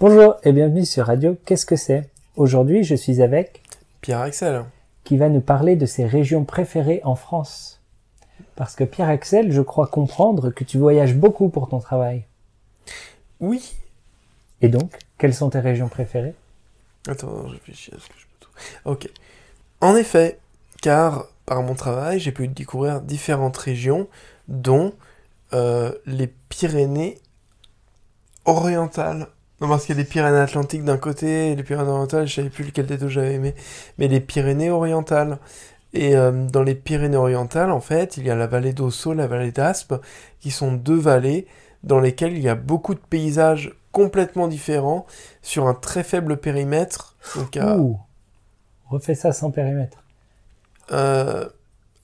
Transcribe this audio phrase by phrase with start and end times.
[0.00, 2.08] Bonjour et bienvenue sur Radio Qu'est-ce que c'est?
[2.36, 3.62] Aujourd'hui, je suis avec
[4.00, 4.64] Pierre Axel.
[5.02, 7.80] qui va nous parler de ses régions préférées en France.
[8.54, 12.26] Parce que Pierre Axel, je crois comprendre que tu voyages beaucoup pour ton travail.
[13.40, 13.74] Oui.
[14.60, 16.36] Et donc, quelles sont tes régions préférées?
[17.08, 18.60] Attends, je réfléchis à ce que je peux trouver.
[18.84, 19.10] Ok.
[19.80, 20.38] En effet,
[20.80, 24.06] car par mon travail, j'ai pu découvrir différentes régions,
[24.46, 24.92] dont
[25.54, 27.18] euh, les Pyrénées
[28.44, 29.26] orientales.
[29.60, 32.34] Non, parce qu'il y a les Pyrénées atlantiques d'un côté et les Pyrénées orientales, je
[32.36, 33.54] savais plus lequel des deux j'avais aimé.
[33.98, 35.38] Mais les Pyrénées orientales.
[35.94, 39.26] Et euh, dans les Pyrénées orientales, en fait, il y a la vallée d'Ossau, la
[39.26, 39.94] vallée d'Aspe,
[40.40, 41.46] qui sont deux vallées
[41.82, 45.06] dans lesquelles il y a beaucoup de paysages complètement différents
[45.42, 47.16] sur un très faible périmètre.
[47.34, 47.98] Donc, à- Ouh
[48.90, 50.02] Refais ça sans périmètre.
[50.92, 51.48] Euh,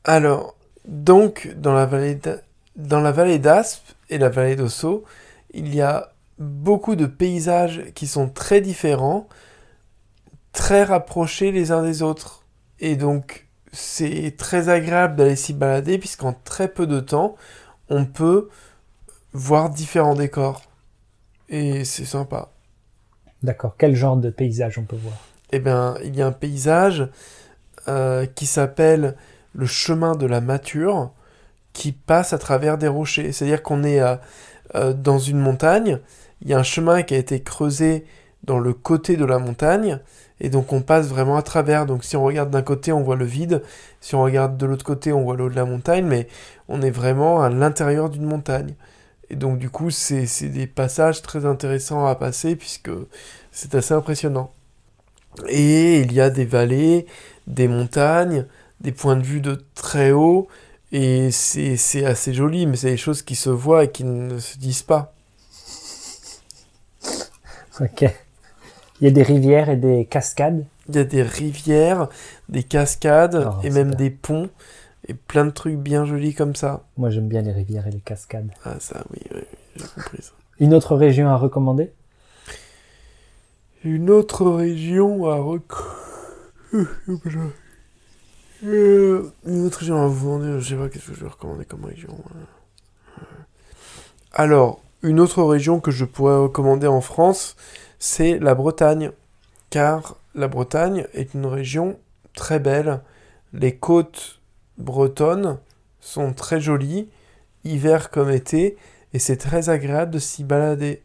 [0.04, 2.40] alors, donc, dans la vallée d'A-
[2.76, 5.04] dans la vallée d'Aspe et la vallée d'Ossau,
[5.52, 9.28] il y a beaucoup de paysages qui sont très différents,
[10.52, 12.44] très rapprochés les uns des autres.
[12.80, 17.36] Et donc, c'est très agréable d'aller s'y balader, puisqu'en très peu de temps,
[17.88, 18.48] on peut
[19.32, 20.62] voir différents décors.
[21.48, 22.50] Et c'est sympa.
[23.42, 23.74] D'accord.
[23.76, 25.16] Quel genre de paysage on peut voir?
[25.52, 27.08] Eh bien, il y a un paysage
[27.88, 29.16] euh, qui s'appelle
[29.52, 31.12] le chemin de la mature,
[31.72, 33.32] qui passe à travers des rochers.
[33.32, 34.16] C'est-à-dire qu'on est euh,
[34.74, 36.00] euh, dans une montagne,
[36.44, 38.04] il y a un chemin qui a été creusé
[38.42, 40.00] dans le côté de la montagne,
[40.40, 41.86] et donc on passe vraiment à travers.
[41.86, 43.62] Donc si on regarde d'un côté, on voit le vide,
[44.00, 46.28] si on regarde de l'autre côté, on voit le haut de la montagne, mais
[46.68, 48.74] on est vraiment à l'intérieur d'une montagne.
[49.30, 52.90] Et donc du coup, c'est des passages très intéressants à passer, puisque
[53.50, 54.52] c'est assez impressionnant.
[55.48, 57.06] Et il y a des vallées,
[57.46, 58.46] des montagnes,
[58.82, 60.48] des points de vue de très haut,
[60.92, 64.58] et c'est assez joli, mais c'est des choses qui se voient et qui ne se
[64.58, 65.13] disent pas.
[67.80, 68.02] Ok.
[69.00, 70.64] Il y a des rivières et des cascades.
[70.88, 72.08] Il y a des rivières,
[72.48, 74.50] des cascades, Oh, et même des ponts,
[75.08, 76.84] et plein de trucs bien jolis comme ça.
[76.96, 78.50] Moi, j'aime bien les rivières et les cascades.
[78.64, 79.20] Ah ça, oui,
[79.76, 80.32] j'ai compris ça.
[80.60, 81.92] Une autre région à recommander?
[83.82, 85.62] Une autre région à rec...
[88.64, 91.64] Euh, Une autre région à vous demander, je sais pas qu'est-ce que je vais recommander
[91.64, 92.16] comme région.
[93.18, 93.22] euh.
[94.32, 97.56] Alors, une autre région que je pourrais recommander en France,
[97.98, 99.10] c'est la Bretagne.
[99.68, 101.98] Car la Bretagne est une région
[102.34, 103.02] très belle.
[103.52, 104.40] Les côtes
[104.78, 105.58] bretonnes
[106.00, 107.08] sont très jolies,
[107.64, 108.76] hiver comme été,
[109.12, 111.02] et c'est très agréable de s'y balader.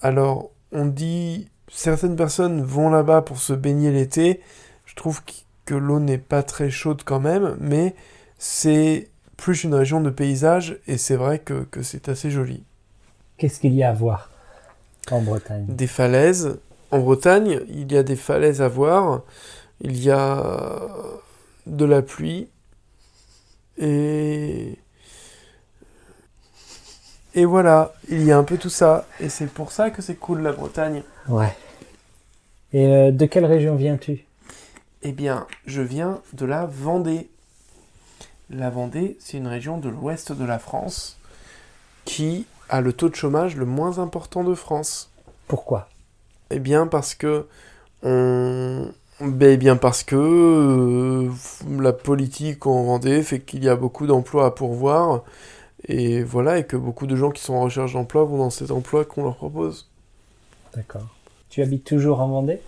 [0.00, 4.40] Alors, on dit certaines personnes vont là-bas pour se baigner l'été.
[4.84, 7.96] Je trouve qu- que l'eau n'est pas très chaude quand même, mais
[8.38, 12.62] c'est plus une région de paysage et c'est vrai que, que c'est assez joli.
[13.38, 14.30] Qu'est-ce qu'il y a à voir
[15.10, 15.66] en Bretagne?
[15.68, 16.58] Des falaises.
[16.90, 19.22] En Bretagne, il y a des falaises à voir.
[19.80, 20.88] Il y a
[21.66, 22.48] de la pluie.
[23.78, 24.78] Et.
[27.34, 29.06] Et voilà, il y a un peu tout ça.
[29.20, 31.02] Et c'est pour ça que c'est cool la Bretagne.
[31.28, 31.54] Ouais.
[32.72, 34.24] Et euh, de quelle région viens-tu?
[35.02, 37.28] Eh bien, je viens de la Vendée.
[38.48, 41.18] La Vendée, c'est une région de l'ouest de la France
[42.06, 45.10] qui a le taux de chômage le moins important de France.
[45.48, 45.88] Pourquoi?
[46.50, 47.46] Eh bien, parce que
[48.02, 48.88] on...
[49.18, 51.30] Ben, eh bien parce que euh,
[51.80, 55.22] la politique en Vendée fait qu'il y a beaucoup d'emplois à pourvoir
[55.88, 58.70] et voilà et que beaucoup de gens qui sont en recherche d'emploi vont dans cet
[58.70, 59.88] emploi qu'on leur propose.
[60.74, 61.06] D'accord.
[61.48, 62.60] Tu habites toujours en Vendée?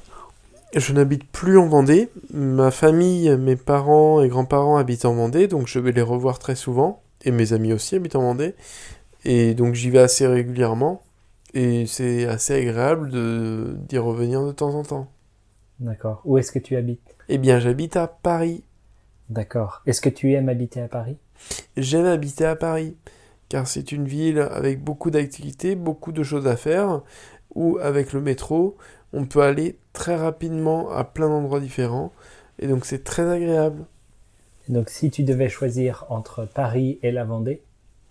[0.75, 2.09] Je n'habite plus en Vendée.
[2.32, 6.54] Ma famille, mes parents et grands-parents habitent en Vendée, donc je vais les revoir très
[6.54, 7.03] souvent.
[7.25, 8.54] Et mes amis aussi habitent en Vendée.
[9.24, 11.02] Et donc j'y vais assez régulièrement.
[11.54, 13.10] Et c'est assez agréable
[13.86, 15.10] d'y revenir de temps en temps.
[15.80, 16.20] D'accord.
[16.24, 17.16] Où est-ce que tu habites?
[17.28, 18.64] Eh bien, j'habite à Paris.
[19.30, 19.82] D'accord.
[19.86, 21.16] Est-ce que tu aimes habiter à Paris?
[21.76, 22.97] J'aime habiter à Paris,
[23.48, 27.03] car c'est une ville avec beaucoup d'activités, beaucoup de choses à faire,
[27.54, 28.76] où avec le métro,
[29.12, 32.12] on peut aller très rapidement à plein d'endroits différents.
[32.59, 33.84] Et donc c'est très agréable.
[34.68, 37.62] Donc si tu devais choisir entre Paris et la Vendée,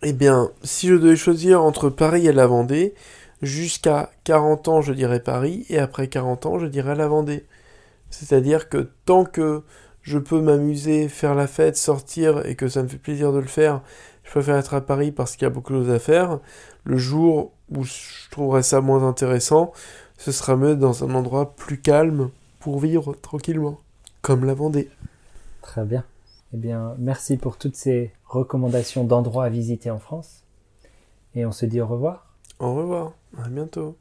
[0.04, 2.94] Eh bien, si je devais choisir entre Paris et la Vendée,
[3.42, 7.46] jusqu'à 40 ans, je dirais Paris, et après 40 ans, je dirais la Vendée.
[8.12, 9.64] C'est-à-dire que tant que
[10.04, 13.48] je peux m'amuser, faire la fête, sortir, et que ça me fait plaisir de le
[13.48, 13.82] faire,
[14.24, 16.40] je préfère être à Paris parce qu'il y a beaucoup de choses à faire.
[16.84, 19.74] Le jour où je trouverais ça moins intéressant,
[20.18, 22.30] ce sera mettre dans un endroit plus calme
[22.60, 23.80] pour vivre tranquillement,
[24.22, 24.90] comme la Vendée.
[25.64, 26.04] très bien.
[26.54, 30.44] Eh bien, merci pour toutes ces recommandations d'endroits à visiter en France.
[31.36, 32.36] Et on se dit au revoir.
[32.60, 33.98] Au revoir, à bientôt.